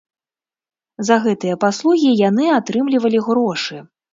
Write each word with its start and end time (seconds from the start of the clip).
За 1.09 1.17
гэтыя 1.27 1.59
паслугі 1.65 2.15
яны 2.29 2.49
атрымлівалі 2.59 3.25
грошы. 3.29 3.77